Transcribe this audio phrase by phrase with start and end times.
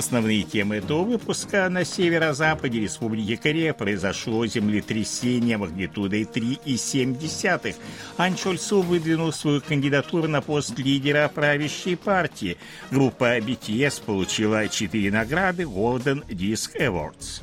[0.00, 1.68] Основные темы этого выпуска.
[1.68, 7.74] На северо-западе Республики Корея произошло землетрясение магнитудой 3,7.
[8.16, 12.56] Ан Чольсу выдвинул свою кандидатуру на пост лидера правящей партии.
[12.90, 17.42] Группа BTS получила четыре награды Golden Disc Awards.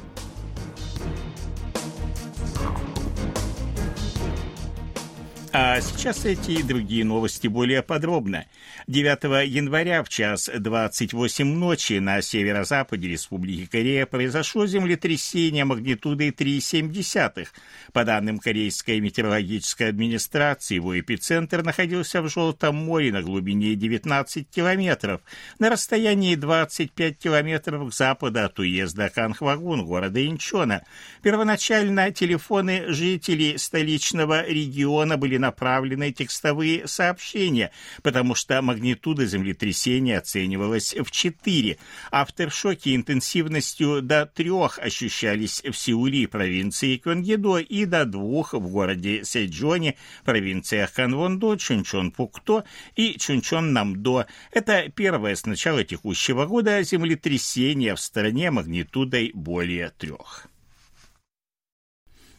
[5.60, 8.46] А сейчас эти и другие новости более подробно.
[8.86, 17.48] 9 января в час 28 ночи на северо-западе Республики Корея произошло землетрясение магнитудой 3,7.
[17.92, 25.22] По данным Корейской метеорологической администрации, его эпицентр находился в Желтом море на глубине 19 километров,
[25.58, 30.84] на расстоянии 25 километров к западу от уезда Канхвагун, города Инчона.
[31.24, 37.72] Первоначально телефоны жителей столичного региона были направлены текстовые сообщения,
[38.04, 41.78] потому что магнитуда землетрясения оценивалась в 4.
[42.12, 49.24] Авторшоки интенсивностью до 3 ощущались в Сеуле и провинции Кёнгидо и до 2 в городе
[49.24, 49.96] Сэджоне,
[50.26, 52.64] провинциях Канвондо, Чунчон-Пукто
[52.96, 54.26] и Чунчон-Намдо.
[54.52, 60.50] Это первое с начала текущего года землетрясение в стране магнитудой более трех.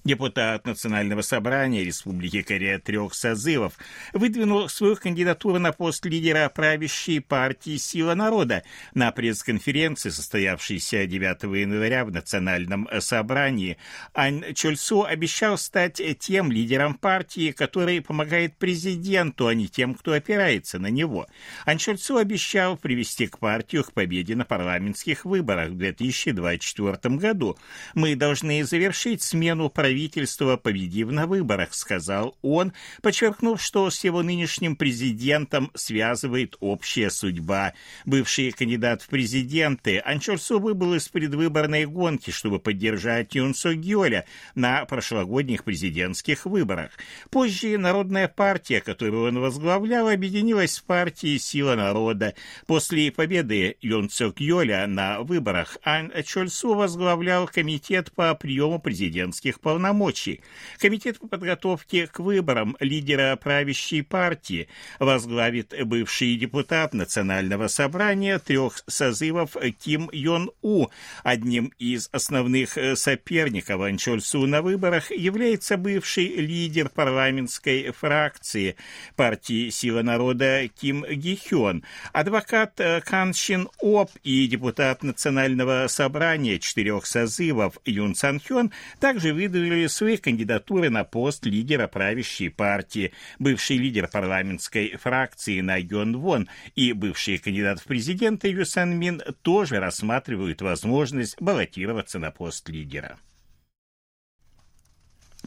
[0.09, 3.75] Депутат Национального собрания Республики Корея трех созывов
[4.15, 8.62] выдвинул свою кандидатуру на пост лидера правящей партии «Сила народа»
[8.95, 13.77] на пресс-конференции, состоявшейся 9 января в Национальном собрании.
[14.15, 20.78] Ань Чольсу обещал стать тем лидером партии, который помогает президенту, а не тем, кто опирается
[20.78, 21.27] на него.
[21.67, 27.59] Ань Чольсу обещал привести к партию к победе на парламентских выборах в 2024 году.
[27.95, 32.72] Мы должны завершить смену правительства правительства, победив на выборах, сказал он,
[33.03, 37.72] подчеркнув, что с его нынешним президентом связывает общая судьба.
[38.06, 44.84] Бывший кандидат в президенты Анчорсу выбыл из предвыборной гонки, чтобы поддержать Юн Со Гёля на
[44.84, 46.92] прошлогодних президентских выборах.
[47.30, 52.34] Позже Народная партия, которую он возглавлял, объединилась в партии «Сила народа».
[52.66, 59.88] После победы Юн Со Гёля на выборах Ан Чольсу возглавлял комитет по приему президентских полномочий
[59.88, 60.41] полномочий.
[60.78, 64.69] Комитет по подготовке к выборам лидера правящей партии
[64.99, 70.88] возглавит бывший депутат Национального собрания трех созывов Ким Йон У.
[71.25, 78.77] Одним из основных соперников Анчольсу на выборах является бывший лидер парламентской фракции
[79.16, 81.82] партии «Сила народа» Ким Гихён,
[82.12, 89.68] адвокат Кан Шин Оп и депутат Национального собрания четырех созывов Юн Сан Хён также выдвинули
[89.69, 96.93] выдвинули свои кандидатуры на пост лидера правящей партии, бывший лидер парламентской фракции Найон Вон и
[96.93, 103.19] бывший кандидат в президенты Юсан Мин тоже рассматривают возможность баллотироваться на пост лидера.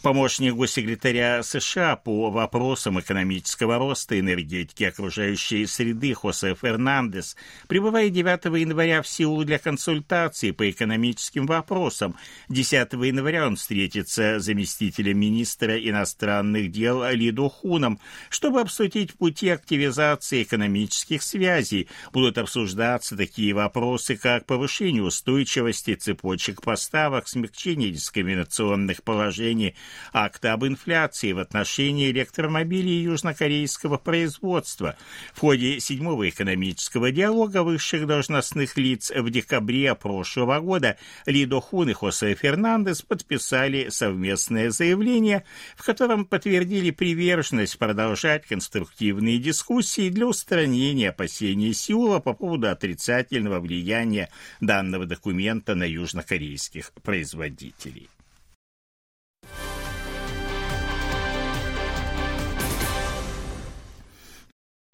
[0.02, 7.36] Помощник госсекретаря США по вопросам экономического роста, энергетики окружающей среды Хосе Фернандес
[7.68, 12.16] прибывает 9 января в Сеул для консультаций по экономическим вопросам.
[12.50, 20.42] 10 января он встретится с заместителем министра иностранных дел Лидо Хуном, чтобы обсудить пути активизации
[20.42, 21.88] экономических связей.
[22.12, 29.76] Будут обсуждаться такие вопросы, как повышение устойчивости цепочек поставок, смягчение дискриминационных положений
[30.14, 34.96] акта об инфляции в отношении электромобилей южнокорейского производства.
[35.34, 41.94] В ходе седьмого экономического диалога высших должностных лиц в декабре прошлого года Лидо Хун и
[41.94, 51.74] Хосе Фернандес подписали совместное заявление, в котором подтвердили приверженность продолжать конструктивные дискуссии для устранения опасений
[51.74, 54.30] Сеула по поводу отрицательного влияния
[54.60, 58.10] данного документа на южнокорейских производителей.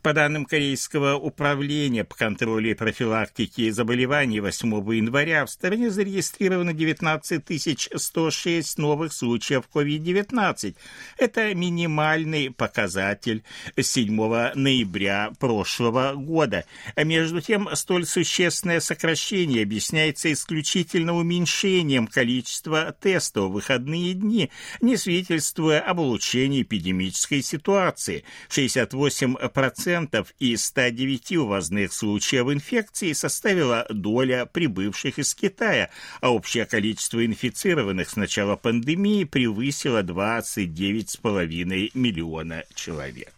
[0.08, 7.44] По данным Корейского управления по контролю и профилактике заболеваний 8 января в стране зарегистрировано 19
[7.94, 10.78] 106 новых случаев COVID-19.
[11.18, 13.44] Это минимальный показатель
[13.78, 14.16] 7
[14.56, 16.64] ноября прошлого года.
[16.96, 25.82] Между тем, столь существенное сокращение объясняется исключительно уменьшением количества тестов в выходные дни, не свидетельствуя
[25.82, 28.24] об улучшении эпидемической ситуации.
[28.48, 35.90] 68% процентов и 109 увозных случаев инфекции составила доля прибывших из Китая,
[36.22, 43.37] а общее количество инфицированных с начала пандемии превысило 29,5 миллиона человек.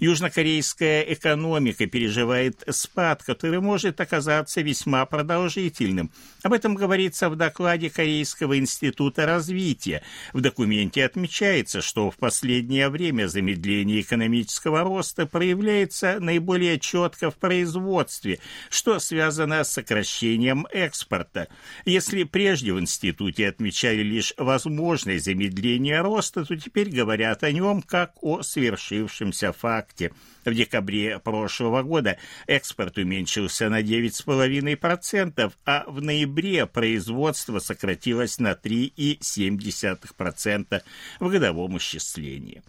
[0.00, 6.12] Южнокорейская экономика переживает спад, который может оказаться весьма продолжительным.
[6.44, 10.04] Об этом говорится в докладе Корейского института развития.
[10.32, 18.38] В документе отмечается, что в последнее время замедление экономического роста проявляется наиболее четко в производстве,
[18.70, 21.48] что связано с сокращением экспорта.
[21.84, 28.12] Если прежде в институте отмечали лишь возможность замедления роста, то теперь говорят о нем как
[28.22, 30.12] о свершившемся факте факте.
[30.44, 40.82] В декабре прошлого года экспорт уменьшился на 9,5%, а в ноябре производство сократилось на 3,7%
[41.20, 42.62] в годовом исчислении.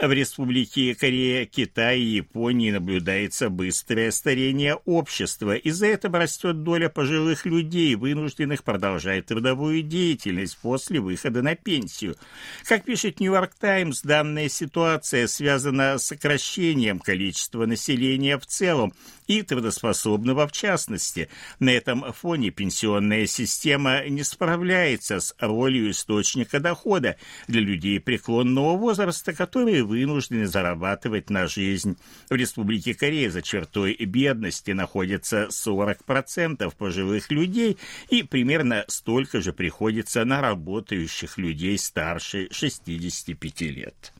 [0.00, 5.54] В Республике Корея, Китае и Японии наблюдается быстрое старение общества.
[5.54, 12.16] Из-за этого растет доля пожилых людей, вынужденных продолжать трудовую деятельность после выхода на пенсию.
[12.64, 18.92] Как пишет Нью-Йорк Таймс, данная ситуация связана с сокращением количества населения в целом
[19.26, 21.28] и трудоспособного в частности.
[21.58, 29.32] На этом фоне пенсионная система не справляется с ролью источника дохода для людей преклонного возраста,
[29.32, 31.96] которые вынуждены зарабатывать на жизнь.
[32.28, 37.78] В Республике Корея за чертой бедности находится 40% пожилых людей
[38.08, 44.12] и примерно столько же приходится на работающих людей старше 65 лет.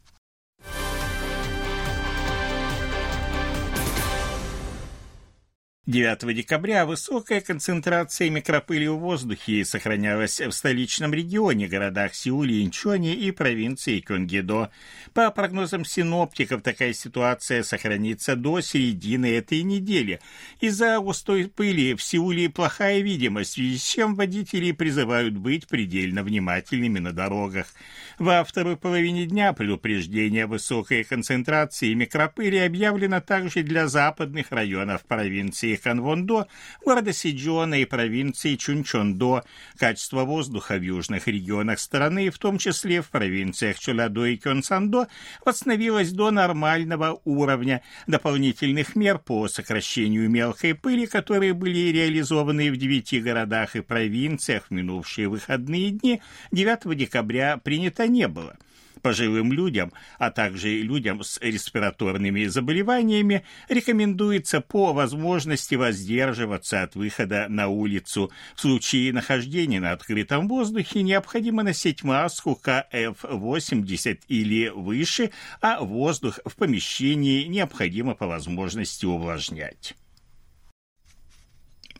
[5.87, 13.31] 9 декабря высокая концентрация микропыли в воздухе сохранялась в столичном регионе, городах Сеуле, Инчоне и
[13.33, 14.71] провинции Кёнгидо.
[15.13, 20.21] По прогнозам синоптиков, такая ситуация сохранится до середины этой недели.
[20.59, 26.23] Из-за густой пыли в Сеуле плохая видимость, в связи с чем водители призывают быть предельно
[26.23, 27.67] внимательными на дорогах.
[28.19, 35.77] Во второй половине дня предупреждение высокой концентрации микропыли объявлено также для западных районов провинции провинции
[35.77, 36.47] Ханвондо,
[36.85, 39.43] города Сиджона и провинции Чунчондо.
[39.79, 45.07] Качество воздуха в южных регионах страны, в том числе в провинциях Чуладо и Кёнсандо,
[45.45, 47.83] восстановилось до нормального уровня.
[48.07, 54.71] Дополнительных мер по сокращению мелкой пыли, которые были реализованы в девяти городах и провинциях в
[54.71, 56.23] минувшие выходные дни,
[56.53, 58.57] 9 декабря принято не было
[59.05, 67.69] пожилым людям, а также людям с респираторными заболеваниями рекомендуется по возможности воздерживаться от выхода на
[67.69, 68.33] улицу.
[68.57, 76.57] В случае нахождения на открытом воздухе необходимо носить маску КФ-80 или выше, а воздух в
[76.57, 79.95] помещении необходимо по возможности увлажнять.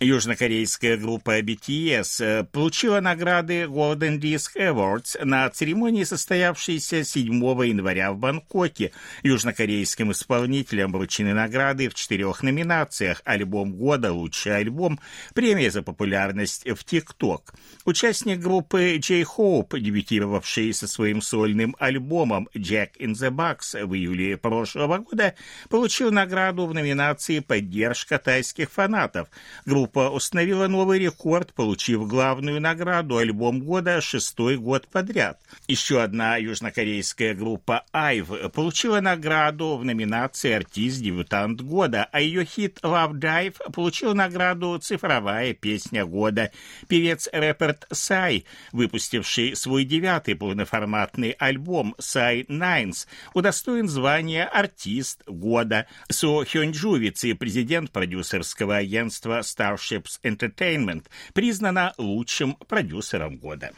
[0.01, 7.33] Южнокорейская группа BTS э, получила награды Golden Disc Awards на церемонии, состоявшейся 7
[7.65, 8.91] января в Бангкоке.
[9.23, 14.99] Южнокорейским исполнителям вручены награды в четырех номинациях «Альбом года», «Лучший альбом»,
[15.33, 17.55] «Премия за популярность в ТикТок».
[17.85, 24.99] Участник группы J-Hope, дебютировавший со своим сольным альбомом «Jack in the Box» в июле прошлого
[24.99, 25.37] года,
[25.69, 29.29] получил награду в номинации «Поддержка тайских фанатов».
[29.65, 35.39] Группа Группа установила новый рекорд, получив главную награду «Альбом года» шестой год подряд.
[35.69, 43.13] Еще одна южнокорейская группа «Айв» получила награду в номинации «Артист-дебютант года», а ее хит «Love
[43.21, 46.51] Dive» получил награду «Цифровая песня года».
[46.89, 55.87] Певец Рэперт Сай, выпустивший свой девятый полноформатный альбом «Сай Найнс», удостоен звания «Артист года».
[56.09, 63.73] Со Хёнджу, вице-президент продюсерского агентства Star Starships Entertainment признана лучшим продюсером года.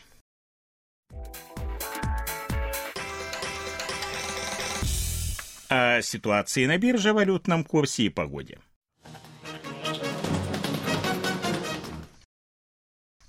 [5.69, 8.59] О ситуации на бирже, валютном курсе и погоде.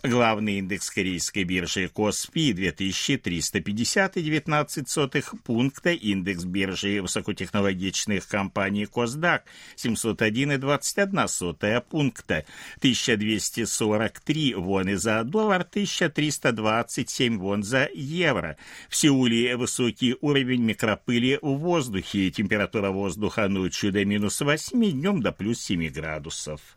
[0.08, 9.44] Главный индекс корейской биржи Коспи 2350,19 пункта, индекс биржи высокотехнологичных компаний Косдак
[9.76, 12.46] 701,21 пункта,
[12.78, 18.56] 1243 воны за доллар, 1327 вон за евро.
[18.88, 25.34] В Сеуле высокий уровень микропыли в воздухе, температура воздуха ночью до минус 8, днем до
[25.34, 26.77] плюс 7 градусов.